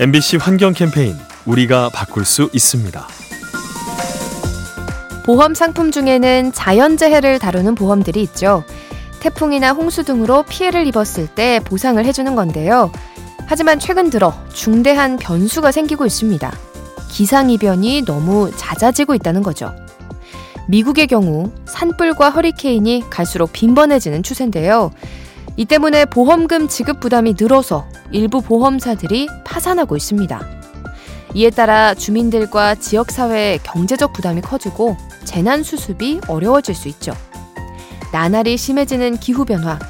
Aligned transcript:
MBC 0.00 0.36
환경 0.36 0.74
캠페인 0.74 1.16
우리가 1.44 1.88
바꿀 1.92 2.24
수 2.24 2.48
있습니다. 2.52 3.08
보험 5.26 5.54
상품 5.54 5.90
중에는 5.90 6.52
자연재해를 6.52 7.40
다루는 7.40 7.74
보험들이 7.74 8.22
있죠. 8.22 8.62
태풍이나 9.18 9.72
홍수 9.72 10.04
등으로 10.04 10.44
피해를 10.44 10.86
입었을 10.86 11.26
때 11.26 11.60
보상을 11.64 12.02
해주는 12.04 12.32
건데요. 12.36 12.92
하지만 13.46 13.80
최근 13.80 14.08
들어 14.08 14.32
중대한 14.52 15.16
변수가 15.16 15.72
생기고 15.72 16.06
있습니다. 16.06 16.56
기상이변이 17.08 18.04
너무 18.04 18.52
잦아지고 18.56 19.16
있다는 19.16 19.42
거죠. 19.42 19.74
미국의 20.68 21.08
경우 21.08 21.50
산불과 21.64 22.30
허리케인이 22.30 23.02
갈수록 23.10 23.52
빈번해지는 23.52 24.22
추세인데요. 24.22 24.92
이 25.58 25.64
때문에 25.64 26.04
보험금 26.04 26.68
지급 26.68 27.00
부담이 27.00 27.34
늘어서 27.38 27.88
일부 28.12 28.40
보험사들이 28.40 29.28
파산하고 29.44 29.96
있습니다. 29.96 30.40
이에 31.34 31.50
따라 31.50 31.94
주민들과 31.94 32.76
지역사회의 32.76 33.58
경제적 33.64 34.12
부담이 34.12 34.40
커지고 34.40 34.96
재난 35.24 35.64
수습이 35.64 36.20
어려워질 36.28 36.76
수 36.76 36.86
있죠. 36.86 37.12
나날이 38.12 38.56
심해지는 38.56 39.16
기후변화, 39.18 39.80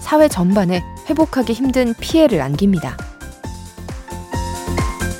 사회 0.00 0.28
전반에 0.28 0.84
회복하기 1.10 1.52
힘든 1.52 1.94
피해를 1.98 2.40
안깁니다. 2.40 2.96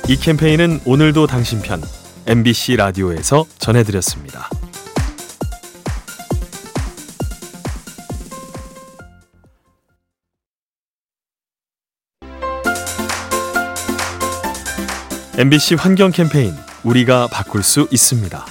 이 0.07 0.15
캠페인은 0.15 0.79
오늘도 0.85 1.27
당신 1.27 1.61
편 1.61 1.83
MBC 2.25 2.77
라디오에서 2.77 3.45
전해드렸습니다. 3.57 4.49
MBC 15.39 15.75
환경 15.75 16.11
캠페인 16.11 16.53
우리가 16.83 17.27
바꿀 17.31 17.63
수 17.63 17.87
있습니다. 17.91 18.45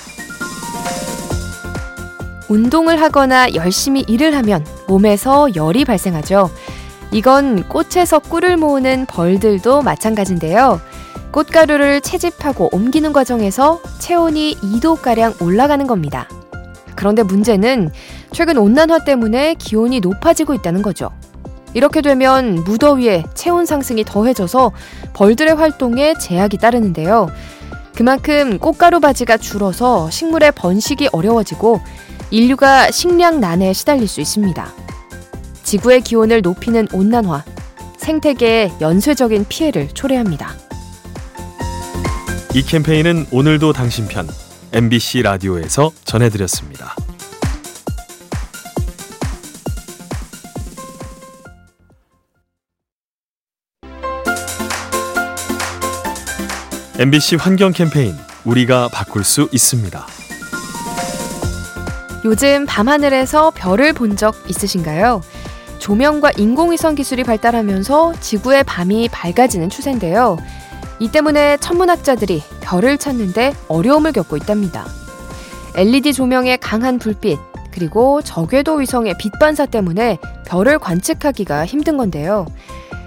운동을 2.48 2.98
하거나 3.02 3.52
열심히 3.52 4.06
일을 4.08 4.34
하면 4.34 4.64
몸에서 4.88 5.54
열이 5.54 5.84
발생하죠. 5.84 6.48
이건 7.10 7.68
꽃에서 7.68 8.20
꿀을 8.20 8.56
모으는 8.56 9.04
벌들도 9.04 9.82
마찬가지인데요. 9.82 10.80
꽃가루를 11.30 12.00
채집하고 12.00 12.70
옮기는 12.72 13.12
과정에서 13.12 13.82
체온이 13.98 14.54
2도가량 14.54 15.42
올라가는 15.42 15.86
겁니다. 15.86 16.26
그런데 16.96 17.22
문제는 17.22 17.90
최근 18.32 18.56
온난화 18.56 19.04
때문에 19.04 19.56
기온이 19.56 20.00
높아지고 20.00 20.54
있다는 20.54 20.80
거죠. 20.80 21.10
이렇게 21.74 22.00
되면 22.00 22.56
무더위에 22.64 23.24
체온 23.34 23.66
상승이 23.66 24.04
더해져서 24.04 24.72
벌들의 25.12 25.54
활동에 25.54 26.14
제약이 26.14 26.58
따르는데요. 26.58 27.28
그만큼 27.94 28.58
꽃가루 28.58 29.00
바지가 29.00 29.38
줄어서 29.38 30.08
식물의 30.10 30.52
번식이 30.52 31.08
어려워지고 31.12 31.80
인류가 32.30 32.90
식량난에 32.90 33.72
시달릴 33.72 34.06
수 34.06 34.20
있습니다. 34.20 34.72
지구의 35.62 36.02
기온을 36.02 36.40
높이는 36.42 36.86
온난화, 36.92 37.44
생태계에 37.96 38.72
연쇄적인 38.80 39.46
피해를 39.48 39.88
초래합니다. 39.88 40.54
이 42.54 42.62
캠페인은 42.62 43.26
오늘도 43.30 43.72
당신 43.72 44.06
편 44.08 44.26
MBC 44.72 45.22
라디오에서 45.22 45.90
전해드렸습니다. 46.04 46.94
MBC 56.98 57.36
환경 57.36 57.70
캠페인 57.72 58.16
우리가 58.44 58.88
바꿀 58.88 59.22
수 59.22 59.48
있습니다. 59.52 60.04
요즘 62.24 62.66
밤하늘에서 62.66 63.52
별을 63.52 63.92
본 63.92 64.16
적 64.16 64.34
있으신가요? 64.48 65.22
조명과 65.78 66.32
인공위성 66.36 66.96
기술이 66.96 67.22
발달하면서 67.22 68.14
지구의 68.20 68.64
밤이 68.64 69.08
밝아지는 69.12 69.70
추세인데요. 69.70 70.38
이 70.98 71.08
때문에 71.12 71.56
천문학자들이 71.58 72.42
별을 72.62 72.98
찾는데 72.98 73.54
어려움을 73.68 74.10
겪고 74.10 74.36
있답니다. 74.36 74.84
LED 75.76 76.12
조명의 76.14 76.58
강한 76.58 76.98
불빛, 76.98 77.38
그리고 77.70 78.20
저궤도 78.22 78.74
위성의 78.74 79.14
빛 79.20 79.30
반사 79.38 79.66
때문에 79.66 80.18
별을 80.48 80.80
관측하기가 80.80 81.64
힘든 81.64 81.96
건데요. 81.96 82.46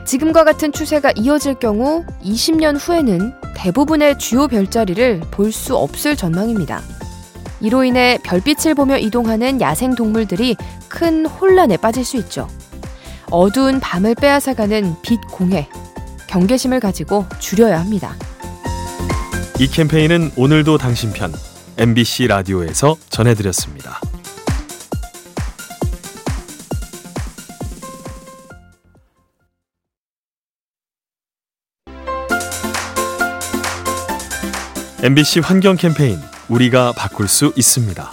지금과 0.06 0.44
같은 0.44 0.72
추세가 0.72 1.12
이어질 1.16 1.56
경우 1.56 2.03
20년 2.23 2.78
후에는 2.79 3.34
대부분의 3.56 4.17
주요 4.17 4.47
별자리를 4.47 5.22
볼 5.31 5.51
수 5.51 5.75
없을 5.75 6.16
전망입니다. 6.16 6.81
이로 7.59 7.84
인해 7.84 8.17
별빛을 8.23 8.73
보며 8.73 8.97
이동하는 8.97 9.61
야생 9.61 9.94
동물들이 9.95 10.56
큰 10.90 11.25
혼란에 11.25 11.78
빠질 11.78 12.03
수 12.03 12.17
있죠. 12.17 12.47
어두운 13.29 13.79
밤을 13.79 14.16
빼앗아가는 14.16 14.95
빛 15.01 15.19
공해, 15.29 15.69
경계심을 16.28 16.79
가지고 16.79 17.25
줄여야 17.40 17.79
합니다. 17.79 18.16
이 19.59 19.67
캠페인은 19.67 20.31
오늘도 20.35 20.78
당신 20.79 21.11
편 21.13 21.31
MBC 21.78 22.28
라디오에서 22.28 22.95
전해드렸습니다. 23.09 24.00
MBC 35.03 35.39
환경 35.39 35.78
캠페인 35.78 36.19
우리가 36.47 36.91
바꿀 36.95 37.28
수 37.28 37.51
있습니다. 37.56 38.12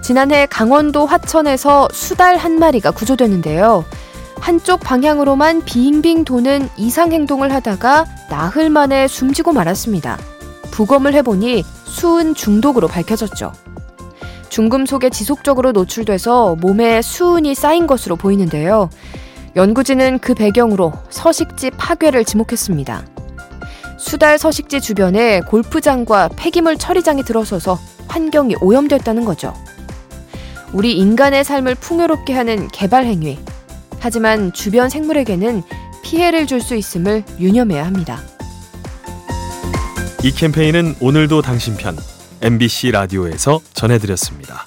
지난해 0.00 0.46
강원도 0.46 1.06
화천에서 1.06 1.88
수달 1.90 2.36
한 2.36 2.60
마리가 2.60 2.92
구조됐는데요. 2.92 3.84
한쪽 4.38 4.78
방향으로만 4.78 5.64
빙빙 5.64 6.24
도는 6.24 6.68
이상 6.76 7.10
행동을 7.10 7.52
하다가 7.52 8.04
나흘 8.30 8.70
만에 8.70 9.08
숨지고 9.08 9.52
말았습니다. 9.52 10.18
부검을 10.70 11.14
해보니 11.14 11.64
수은 11.86 12.36
중독으로 12.36 12.86
밝혀졌죠. 12.86 13.52
중금속에 14.50 15.10
지속적으로 15.10 15.72
노출돼서 15.72 16.54
몸에 16.60 17.02
수은이 17.02 17.56
쌓인 17.56 17.88
것으로 17.88 18.14
보이는데요. 18.14 18.88
연구진은 19.56 20.20
그 20.20 20.34
배경으로 20.34 20.92
서식지 21.10 21.72
파괴를 21.72 22.24
지목했습니다. 22.24 23.13
수달 24.04 24.38
서식지 24.38 24.82
주변에 24.82 25.40
골프장과 25.40 26.28
폐기물 26.36 26.76
처리장이 26.76 27.22
들어서서 27.22 27.80
환경이 28.06 28.56
오염됐다는 28.60 29.24
거죠. 29.24 29.54
우리 30.74 30.94
인간의 30.98 31.42
삶을 31.42 31.74
풍요롭게 31.76 32.34
하는 32.34 32.68
개발 32.68 33.06
행위. 33.06 33.38
하지만 34.00 34.52
주변 34.52 34.90
생물에게는 34.90 35.62
피해를 36.02 36.46
줄 36.46 36.60
수 36.60 36.76
있음을 36.76 37.24
유념해야 37.40 37.86
합니다. 37.86 38.20
이 40.22 40.30
캠페인은 40.32 40.96
오늘도 41.00 41.40
당신 41.40 41.74
편 41.74 41.96
MBC 42.42 42.90
라디오에서 42.90 43.60
전해드렸습니다. 43.72 44.64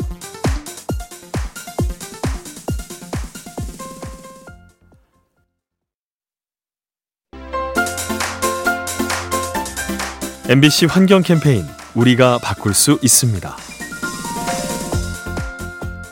MBC 10.50 10.86
환경 10.86 11.24
캠페인 11.24 11.66
우리가 11.94 12.38
바꿀 12.42 12.74
수 12.74 12.98
있습니다. 13.02 13.54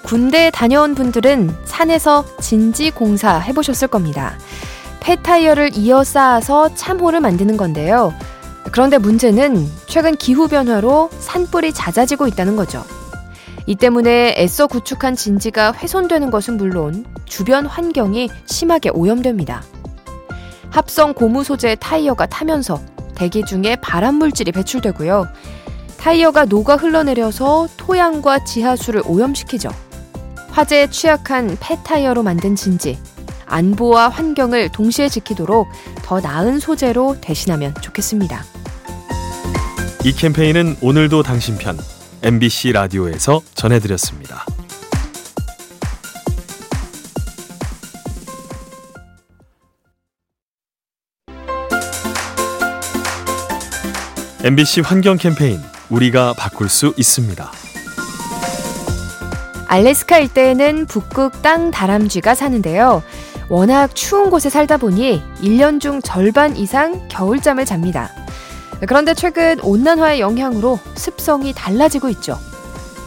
군대 0.04 0.52
다녀온 0.52 0.94
분들은 0.94 1.56
산에서 1.64 2.26
진지 2.42 2.92
공사 2.92 3.38
해보셨을 3.38 3.88
겁니다. 3.88 4.38
폐타이어를 5.00 5.78
이어 5.78 6.04
쌓아서 6.04 6.76
참호를 6.76 7.22
만드는 7.22 7.56
건데요. 7.56 8.14
그런데 8.74 8.98
문제는 8.98 9.70
최근 9.88 10.18
기후변화로 10.18 11.12
산불이 11.18 11.72
잦아지고 11.72 12.28
있다는 12.28 12.58
거죠. 12.58 12.84
이 13.68 13.76
때문에 13.76 14.36
애써 14.38 14.68
구축한 14.68 15.16
진지가 15.16 15.72
훼손되는 15.72 16.30
것은 16.30 16.58
물론 16.58 17.06
주변 17.24 17.66
환경이 17.66 18.30
심하게 18.48 18.90
오염됩니다. 18.90 19.64
합성 20.72 21.14
고무 21.14 21.46
소재의 21.46 21.78
타이어가 21.80 22.26
타면서 22.26 22.82
대기 23.16 23.44
중에 23.46 23.78
발암 23.82 24.16
물질이 24.16 24.52
배출되고요. 24.52 25.28
타이어가 25.98 26.46
녹아 26.46 26.76
흘러내려서 26.76 27.68
토양과 27.78 28.44
지하수를 28.44 29.02
오염시키죠. 29.06 29.70
화재에 30.50 30.90
취약한 30.90 31.58
폐타이어로 31.60 32.24
만든 32.24 32.56
진지. 32.56 32.98
안보와 33.46 34.10
환경을 34.10 34.70
동시에 34.70 35.10
지키도록 35.10 35.68
더 36.04 36.20
나은 36.20 36.60
소재로 36.60 37.18
대신하면 37.22 37.74
좋겠습니다. 37.82 38.44
이 40.04 40.12
캠페인은 40.14 40.78
오늘도 40.82 41.24
당신 41.24 41.58
편 41.58 41.78
MBC 42.22 42.72
라디오에서 42.72 43.42
전해드렸습니다. 43.56 44.46
MBC 54.46 54.82
환경 54.82 55.18
캠페인 55.18 55.60
우리가 55.90 56.34
바꿀 56.38 56.70
수 56.70 56.94
있습니다. 56.98 57.52
알래스카 59.66 60.20
일대에는 60.20 60.86
북극 60.86 61.42
땅 61.42 61.72
다람쥐가 61.72 62.36
사는데요. 62.36 63.02
워낙 63.50 63.96
추운 63.96 64.30
곳에 64.30 64.52
살다 64.52 64.78
보니 64.78 65.24
1년 65.42 65.82
중 65.82 66.00
절반 66.00 66.56
이상 66.58 67.08
겨울잠을 67.08 67.66
잡니다. 67.66 68.12
그런데 68.88 69.16
최근 69.16 69.60
온난화의 69.62 70.20
영향으로 70.20 70.78
습성이 70.94 71.52
달라지고 71.52 72.10
있죠. 72.10 72.38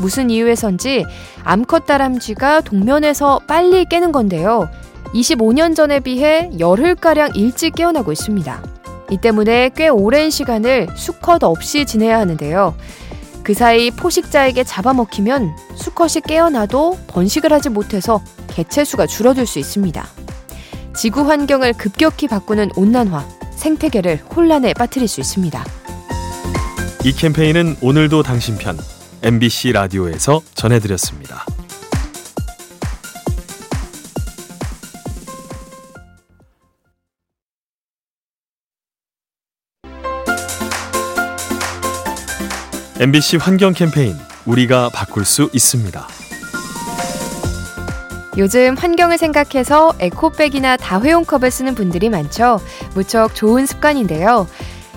무슨 0.00 0.31
이유에선지 0.31 1.06
암컷 1.44 1.87
다람쥐가 1.87 2.62
동면에서 2.62 3.43
빨리 3.46 3.85
깨는 3.85 4.11
건데요. 4.11 4.69
25년 5.14 5.76
전에 5.76 6.00
비해 6.00 6.50
열흘가량 6.58 7.37
일찍 7.37 7.76
깨어나고 7.76 8.11
있습니다. 8.11 8.77
이 9.10 9.16
때문에 9.16 9.70
꽤 9.75 9.88
오랜 9.88 10.31
시간을 10.31 10.88
수컷 10.96 11.43
없이 11.43 11.87
지내야 11.87 12.19
하는데요. 12.19 12.75
그 13.43 13.55
사이 13.55 13.90
포식자에게 13.90 14.64
잡아먹히면 14.64 15.56
수컷이 15.75 16.20
깨어나도 16.26 16.99
번식을 17.06 17.52
하지 17.52 17.70
못해서 17.70 18.22
개체수가 18.49 19.06
줄어들 19.06 19.46
수 19.46 19.58
있습니다. 19.58 20.06
지구 20.94 21.22
환경을 21.28 21.72
급격히 21.75 22.28
바꾸는 22.28 22.70
온난화, 22.76 23.26
생태계를 23.52 24.20
혼란에 24.34 24.75
빠뜨릴 24.75 25.08
수 25.08 25.20
있습니다. 25.20 25.64
이 27.04 27.12
캠페인은 27.12 27.76
오늘도 27.81 28.22
당신 28.22 28.58
편 28.58 28.76
MBC 29.22 29.72
라디오에서 29.72 30.43
전해드렸습니다. 30.54 31.46
MBC 43.00 43.36
환경 43.36 43.72
캠페인 43.74 44.16
우리가 44.44 44.88
바꿀 44.92 45.24
수 45.24 45.48
있습니다. 45.52 46.04
요즘 48.36 48.76
환경을 48.76 49.18
생각해서 49.18 49.92
에코백이나 50.00 50.76
다회용 50.76 51.24
컵을 51.24 51.50
쓰는 51.50 51.76
분들이 51.76 52.08
많죠. 52.08 52.60
무척 52.94 53.36
좋은 53.36 53.66
습관인데요. 53.66 54.48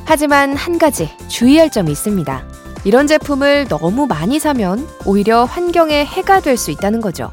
하지만 0.06 0.56
한 0.56 0.80
가지 0.80 1.10
주의할 1.28 1.70
점이 1.70 1.92
있습니다. 1.92 2.44
이런 2.86 3.06
제품을 3.06 3.68
너무 3.68 4.08
많이 4.08 4.40
사면 4.40 4.88
오히려 5.06 5.44
환경에 5.46 6.04
해가 6.04 6.40
될 6.42 6.58
수 6.58 6.72
있다는 6.72 7.02
거죠. 7.02 7.32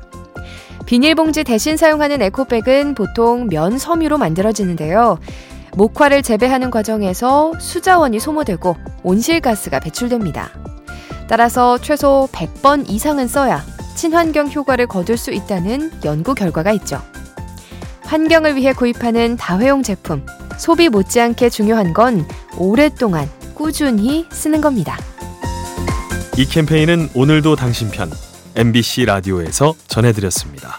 비닐봉지 0.85 1.45
대신 1.45 1.79
사용하는 1.79 2.21
에코백은 2.21 2.95
보통 2.95 3.47
면 3.49 3.79
섬유로 3.79 4.19
만들어지는데요. 4.19 5.19
목화를 5.75 6.23
재배하는 6.23 6.71
과정에서 6.71 7.53
수자원이 7.59 8.21
소모되고 8.21 8.77
온실가스가 9.03 9.81
배출됩니다. 9.81 10.51
따라서 11.29 11.79
최소 11.79 12.29
100번 12.33 12.89
이상은 12.89 13.29
써야 13.29 13.65
친환경 13.95 14.51
효과를 14.51 14.87
거둘 14.87 15.17
수 15.17 15.33
있다는 15.33 15.91
연구 16.05 16.35
결과가 16.35 16.73
있죠. 16.73 17.03
환경을 18.03 18.57
위해 18.57 18.73
구입하는 18.73 19.37
다회용 19.37 19.83
제품, 19.83 20.25
소비 20.57 20.89
못지않게 20.89 21.51
중요한 21.51 21.93
건 21.93 22.27
오랫동안 22.57 23.29
꾸준히 23.55 24.27
쓰는 24.31 24.61
겁니다. 24.61 24.97
이 26.37 26.47
캠페인은 26.47 27.11
오늘도 27.15 27.57
당신 27.57 27.91
편 27.91 28.11
MBC 28.55 29.05
라디오에서 29.05 29.75
전해드렸습니다. 29.89 30.79